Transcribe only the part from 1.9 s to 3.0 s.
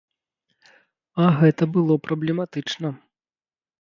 праблематычна.